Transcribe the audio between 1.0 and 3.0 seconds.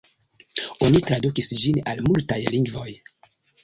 tradukis ĝin al multaj lingvoj.